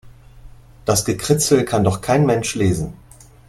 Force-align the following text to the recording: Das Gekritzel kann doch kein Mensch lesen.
Das 0.83 1.05
Gekritzel 1.05 1.63
kann 1.63 1.83
doch 1.83 2.01
kein 2.01 2.25
Mensch 2.25 2.55
lesen. 2.55 2.93